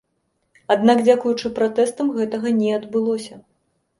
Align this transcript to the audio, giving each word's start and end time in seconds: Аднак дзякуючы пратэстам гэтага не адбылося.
Аднак 0.75 1.01
дзякуючы 1.07 1.51
пратэстам 1.59 2.09
гэтага 2.17 2.53
не 2.61 2.71
адбылося. 2.79 3.35